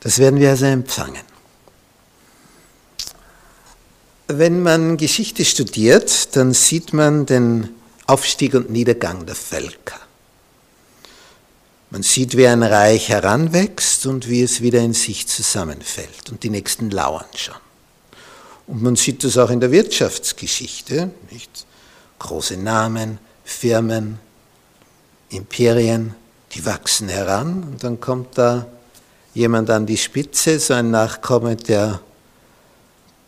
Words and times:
Das 0.00 0.18
werden 0.18 0.38
wir 0.38 0.50
also 0.50 0.66
empfangen. 0.66 1.22
Wenn 4.28 4.62
man 4.62 4.96
Geschichte 4.96 5.44
studiert, 5.44 6.36
dann 6.36 6.52
sieht 6.52 6.92
man 6.92 7.26
den 7.26 7.70
Aufstieg 8.06 8.54
und 8.54 8.70
Niedergang 8.70 9.26
der 9.26 9.34
Völker. 9.34 9.98
Man 11.90 12.02
sieht, 12.02 12.36
wie 12.36 12.46
ein 12.46 12.62
Reich 12.62 13.08
heranwächst 13.08 14.04
und 14.04 14.28
wie 14.28 14.42
es 14.42 14.60
wieder 14.60 14.80
in 14.80 14.92
sich 14.92 15.26
zusammenfällt. 15.26 16.30
Und 16.30 16.42
die 16.42 16.50
nächsten 16.50 16.90
lauern 16.90 17.24
schon. 17.34 17.54
Und 18.66 18.82
man 18.82 18.96
sieht 18.96 19.24
das 19.24 19.38
auch 19.38 19.48
in 19.48 19.60
der 19.60 19.72
Wirtschaftsgeschichte. 19.72 21.10
Nicht? 21.30 21.66
Große 22.18 22.58
Namen, 22.58 23.18
Firmen, 23.44 24.18
Imperien, 25.30 26.14
die 26.52 26.66
wachsen 26.66 27.08
heran 27.08 27.62
und 27.64 27.84
dann 27.84 28.00
kommt 28.00 28.36
da 28.36 28.66
jemand 29.34 29.70
an 29.70 29.86
die 29.86 29.96
Spitze, 29.96 30.58
so 30.58 30.74
ein 30.74 30.90
Nachkomme, 30.90 31.56
der 31.56 32.00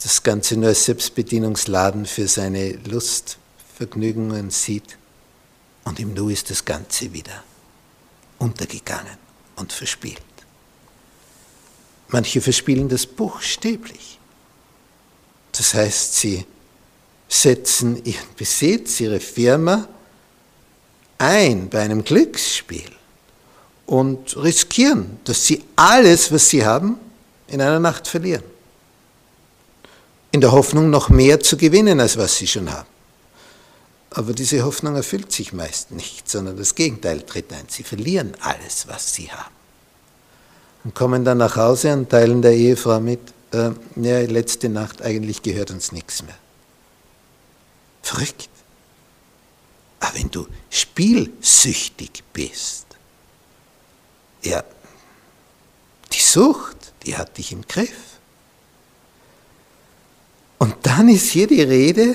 das 0.03 0.23
Ganze 0.23 0.57
nur 0.57 0.69
als 0.69 0.85
Selbstbedienungsladen 0.87 2.07
für 2.07 2.27
seine 2.27 2.73
Lustvergnügungen 2.73 4.51
sieht. 4.51 4.97
Und 5.85 6.01
im 6.01 6.15
Nu 6.15 6.29
ist 6.29 6.51
das 6.51 6.65
Ganze 6.65 7.13
wieder 7.13 7.43
untergegangen 8.39 9.19
und 9.57 9.73
verspielt. 9.73 10.23
Manche 12.09 12.41
verspielen 12.41 12.89
das 12.89 13.07
buchstäblich. 13.07 14.19
Das 15.53 15.75
heißt, 15.75 16.17
sie 16.17 16.47
setzen 17.29 18.05
ihren 18.05 18.35
Besitz, 18.37 19.01
ihre 19.01 19.21
Firma 19.21 19.89
ein 21.19 21.69
bei 21.69 21.81
einem 21.81 22.03
Glücksspiel 22.03 22.91
und 23.91 24.37
riskieren, 24.37 25.19
dass 25.25 25.45
sie 25.45 25.65
alles, 25.75 26.31
was 26.31 26.49
sie 26.49 26.65
haben, 26.65 26.97
in 27.49 27.61
einer 27.61 27.81
Nacht 27.81 28.07
verlieren. 28.07 28.45
In 30.31 30.41
der 30.41 30.53
Hoffnung, 30.53 30.91
noch 30.91 31.09
mehr 31.09 31.41
zu 31.41 31.57
gewinnen, 31.57 31.99
als 31.99 32.17
was 32.17 32.37
sie 32.37 32.47
schon 32.47 32.73
haben. 32.73 32.87
Aber 34.11 34.33
diese 34.33 34.63
Hoffnung 34.63 34.95
erfüllt 34.95 35.33
sich 35.33 35.53
meist 35.53 35.91
nicht, 35.91 36.31
sondern 36.31 36.57
das 36.57 36.77
Gegenteil 36.77 37.23
tritt 37.23 37.53
ein. 37.53 37.65
Sie 37.67 37.83
verlieren 37.83 38.35
alles, 38.39 38.87
was 38.87 39.13
sie 39.13 39.29
haben. 39.33 39.55
Und 40.85 40.95
kommen 40.95 41.25
dann 41.25 41.39
nach 41.39 41.57
Hause 41.57 41.93
und 41.93 42.11
teilen 42.11 42.43
der 42.43 42.55
Ehefrau 42.55 43.01
mit, 43.01 43.21
äh, 43.51 43.71
ja, 43.97 44.21
letzte 44.21 44.69
Nacht, 44.69 45.03
eigentlich 45.03 45.43
gehört 45.43 45.73
uns 45.73 45.91
nichts 45.91 46.23
mehr. 46.23 46.39
Verrückt. 48.03 48.49
Aber 49.99 50.15
wenn 50.15 50.31
du 50.31 50.47
spielsüchtig 50.71 52.23
bist, 52.33 52.87
ja, 54.43 54.63
die 56.13 56.21
Sucht, 56.21 56.93
die 57.05 57.17
hat 57.17 57.39
dich 57.39 57.53
im 57.53 57.67
Griff. 57.67 57.97
Und 60.59 60.75
dann 60.83 61.09
ist 61.09 61.31
hier 61.31 61.47
die 61.47 61.63
Rede, 61.63 62.15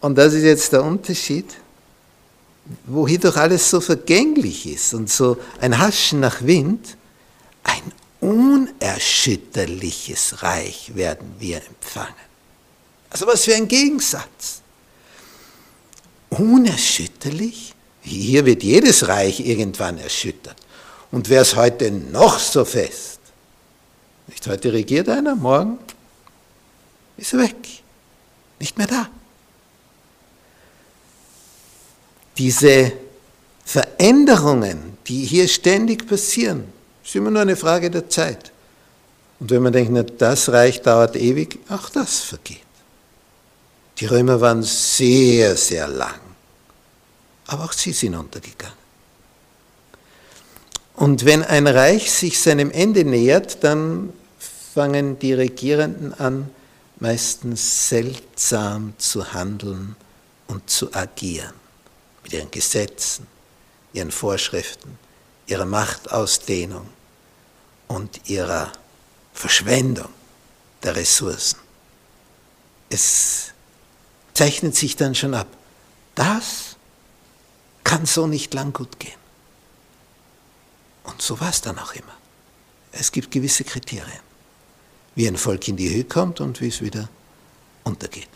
und 0.00 0.16
das 0.16 0.34
ist 0.34 0.44
jetzt 0.44 0.72
der 0.72 0.84
Unterschied, 0.84 1.46
wo 2.84 3.08
hier 3.08 3.18
doch 3.18 3.36
alles 3.36 3.68
so 3.68 3.80
vergänglich 3.80 4.68
ist 4.68 4.94
und 4.94 5.10
so 5.10 5.36
ein 5.60 5.76
Haschen 5.78 6.20
nach 6.20 6.42
Wind, 6.42 6.96
ein 7.64 7.82
unerschütterliches 8.20 10.42
Reich 10.42 10.94
werden 10.94 11.34
wir 11.38 11.56
empfangen. 11.56 12.14
Also 13.10 13.26
was 13.26 13.44
für 13.44 13.54
ein 13.54 13.66
Gegensatz. 13.66 14.60
Unerschütterlich? 16.28 17.74
Hier 18.02 18.44
wird 18.46 18.62
jedes 18.62 19.08
Reich 19.08 19.40
irgendwann 19.40 19.98
erschüttert. 19.98 20.56
Und 21.10 21.28
wer 21.28 21.42
ist 21.42 21.56
heute 21.56 21.90
noch 21.90 22.38
so 22.38 22.64
fest? 22.64 23.18
Nicht 24.28 24.46
heute 24.46 24.72
regiert 24.72 25.08
einer, 25.08 25.34
morgen 25.34 25.78
ist 27.16 27.32
er 27.32 27.40
weg, 27.40 27.56
nicht 28.58 28.78
mehr 28.78 28.86
da. 28.86 29.08
Diese 32.38 32.92
Veränderungen, 33.64 34.96
die 35.06 35.24
hier 35.24 35.48
ständig 35.48 36.06
passieren, 36.06 36.64
ist 37.04 37.14
immer 37.14 37.30
nur 37.30 37.42
eine 37.42 37.56
Frage 37.56 37.90
der 37.90 38.08
Zeit. 38.08 38.52
Und 39.40 39.50
wenn 39.50 39.62
man 39.62 39.72
denkt, 39.72 39.90
na, 39.92 40.02
das 40.02 40.48
Reich 40.50 40.80
dauert 40.80 41.16
ewig, 41.16 41.58
auch 41.68 41.88
das 41.90 42.20
vergeht. 42.20 42.62
Die 43.98 44.06
Römer 44.06 44.40
waren 44.40 44.62
sehr, 44.62 45.56
sehr 45.56 45.88
lang, 45.88 46.20
aber 47.46 47.64
auch 47.64 47.72
sie 47.72 47.92
sind 47.92 48.14
untergegangen. 48.14 48.79
Und 51.00 51.24
wenn 51.24 51.42
ein 51.42 51.66
Reich 51.66 52.12
sich 52.12 52.42
seinem 52.42 52.70
Ende 52.70 53.06
nähert, 53.06 53.64
dann 53.64 54.12
fangen 54.74 55.18
die 55.18 55.32
Regierenden 55.32 56.12
an, 56.12 56.50
meistens 56.98 57.88
seltsam 57.88 58.92
zu 58.98 59.32
handeln 59.32 59.96
und 60.46 60.68
zu 60.68 60.92
agieren. 60.92 61.54
Mit 62.22 62.34
ihren 62.34 62.50
Gesetzen, 62.50 63.26
ihren 63.94 64.10
Vorschriften, 64.10 64.98
ihrer 65.46 65.64
Machtausdehnung 65.64 66.86
und 67.88 68.28
ihrer 68.28 68.70
Verschwendung 69.32 70.10
der 70.82 70.96
Ressourcen. 70.96 71.60
Es 72.90 73.52
zeichnet 74.34 74.76
sich 74.76 74.96
dann 74.96 75.14
schon 75.14 75.32
ab, 75.32 75.48
das 76.14 76.76
kann 77.84 78.04
so 78.04 78.26
nicht 78.26 78.52
lang 78.52 78.74
gut 78.74 79.00
gehen. 79.00 79.19
Und 81.20 81.26
so 81.26 81.38
war 81.38 81.50
es 81.50 81.60
dann 81.60 81.78
auch 81.78 81.92
immer. 81.92 82.16
Es 82.92 83.12
gibt 83.12 83.30
gewisse 83.30 83.62
Kriterien, 83.62 84.22
wie 85.14 85.28
ein 85.28 85.36
Volk 85.36 85.68
in 85.68 85.76
die 85.76 85.94
Höhe 85.94 86.04
kommt 86.04 86.40
und 86.40 86.62
wie 86.62 86.68
es 86.68 86.80
wieder 86.80 87.10
untergeht, 87.84 88.30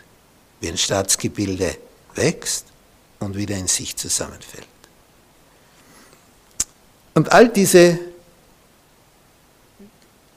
wie 0.61 0.69
ein 0.69 0.77
Staatsgebilde 0.77 1.79
wächst 2.15 2.67
und 3.21 3.39
wieder 3.39 3.57
in 3.57 3.69
sich 3.69 3.97
zusammenfällt. 3.97 4.69
Und 7.15 7.33
all 7.33 7.49
diese 7.49 7.99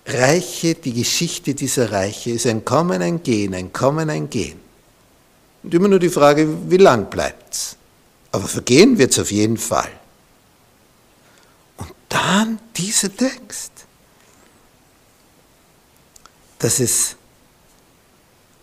Reiche, 0.06 0.76
die 0.76 0.94
Geschichte 0.94 1.54
dieser 1.54 1.92
Reiche 1.92 2.30
ist 2.30 2.48
ein 2.48 2.64
Kommen, 2.64 3.02
ein 3.02 3.24
Gehen, 3.24 3.54
ein 3.56 3.74
Kommen, 3.74 4.10
ein 4.10 4.30
Gehen. 4.30 4.62
Und 5.64 5.74
immer 5.74 5.90
nur 5.90 6.00
die 6.00 6.08
Frage, 6.08 6.48
wie 6.72 6.78
lang 6.78 7.10
bleibt 7.10 7.54
es? 7.54 7.76
Aber 8.32 8.48
vergehen 8.48 8.98
wird 8.98 9.12
es 9.12 9.20
auf 9.20 9.32
jeden 9.32 9.58
Fall 9.58 9.92
dann 12.18 12.60
dieser 12.76 13.16
Text, 13.16 13.72
dass 16.60 16.80
es 16.80 17.16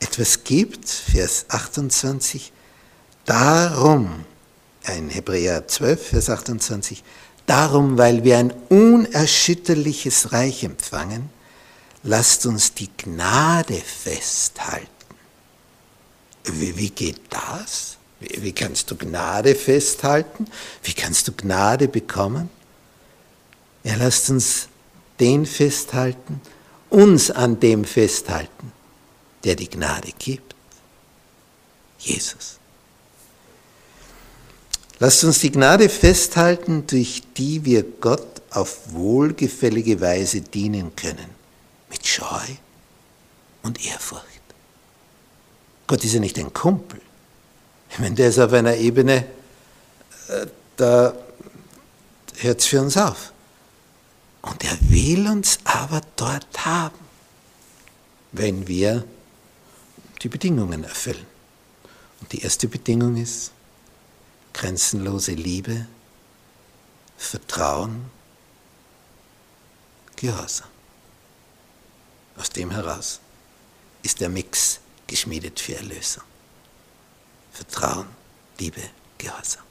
etwas 0.01 0.43
gibt, 0.43 0.89
Vers 0.89 1.47
28, 1.49 2.53
darum, 3.25 4.25
in 4.97 5.09
Hebräer 5.09 5.69
12, 5.69 6.09
Vers 6.09 6.31
28, 6.31 7.05
darum, 7.47 7.97
weil 7.97 8.25
wir 8.25 8.39
ein 8.39 8.53
unerschütterliches 8.69 10.33
Reich 10.33 10.65
empfangen, 10.65 11.31
lasst 12.03 12.47
uns 12.47 12.75
die 12.75 12.91
Gnade 12.97 13.77
festhalten. 13.77 14.89
Wie, 16.45 16.77
wie 16.77 16.91
geht 16.91 17.21
das? 17.31 17.99
Wie, 18.19 18.43
wie 18.43 18.53
kannst 18.53 18.91
du 18.91 18.97
Gnade 18.97 19.55
festhalten? 19.55 20.47
Wie 20.83 20.93
kannst 20.93 21.29
du 21.29 21.33
Gnade 21.33 21.87
bekommen? 21.87 22.51
Ja, 23.85 23.97
lasst 23.97 24.31
uns 24.31 24.69
den 25.21 25.47
festhalten, 25.47 26.41
uns 26.91 27.31
an 27.31 27.61
dem 27.61 27.85
festhalten, 27.85 28.73
der 29.45 29.55
die 29.55 29.69
Gnade 29.69 30.11
gibt. 30.19 30.55
Jesus. 31.99 32.59
Lasst 34.99 35.23
uns 35.25 35.41
die 35.41 35.53
Gnade 35.53 35.89
festhalten, 35.89 36.87
durch 36.87 37.23
die 37.37 37.65
wir 37.65 37.83
Gott 37.83 38.43
auf 38.51 38.93
wohlgefällige 38.93 40.01
Weise 40.01 40.41
dienen 40.41 40.97
können, 40.97 41.29
mit 41.91 42.07
Scheu 42.07 42.47
und 43.63 43.85
Ehrfurcht. 43.85 44.25
Gott 45.87 46.05
ist 46.05 46.15
ja 46.15 46.21
nicht 46.21 46.39
ein 46.39 46.53
Kumpel. 46.53 47.01
Ich 47.91 47.99
meine, 47.99 48.15
der 48.15 48.29
ist 48.29 48.39
auf 48.39 48.53
einer 48.53 48.77
Ebene, 48.77 49.27
äh, 50.29 50.47
da 50.77 51.15
hört 52.39 52.61
es 52.61 52.67
für 52.67 52.81
uns 52.81 52.97
auf. 52.97 53.34
Und 54.45 54.63
er 54.63 54.77
will 54.91 55.27
uns 55.29 55.59
aber 55.65 56.03
dort 56.17 56.67
haben, 56.67 56.99
wenn 58.33 58.69
wir 58.69 59.05
die 60.23 60.29
Bedingungen 60.29 60.85
erfüllen. 60.85 61.27
Und 62.21 62.33
die 62.33 62.43
erste 62.43 62.69
Bedingung 62.69 63.17
ist 63.17 63.53
grenzenlose 64.53 65.33
Liebe, 65.33 65.87
Vertrauen, 67.17 68.11
Gehorsam. 70.17 70.69
Aus 72.37 72.51
dem 72.51 72.71
heraus 72.71 73.21
ist 74.03 74.21
der 74.21 74.29
Mix 74.29 74.81
geschmiedet 75.07 75.59
für 75.59 75.77
Erlösung. 75.77 76.25
Vertrauen, 77.53 78.07
Liebe, 78.59 78.83
Gehorsam. 79.19 79.65